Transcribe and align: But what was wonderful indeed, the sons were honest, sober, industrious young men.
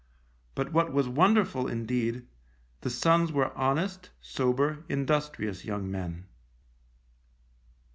But 0.55 0.73
what 0.73 0.91
was 0.91 1.07
wonderful 1.07 1.67
indeed, 1.67 2.25
the 2.79 2.89
sons 2.89 3.31
were 3.31 3.55
honest, 3.55 4.09
sober, 4.19 4.83
industrious 4.89 5.63
young 5.63 5.91
men. 5.91 6.25